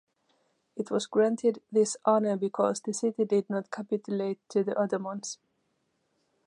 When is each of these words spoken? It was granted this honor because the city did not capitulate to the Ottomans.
It 0.75 0.89
was 0.89 1.05
granted 1.05 1.61
this 1.71 1.95
honor 2.05 2.35
because 2.35 2.81
the 2.81 2.91
city 2.91 3.23
did 3.23 3.47
not 3.51 3.69
capitulate 3.69 4.39
to 4.49 4.63
the 4.63 4.75
Ottomans. 4.75 5.37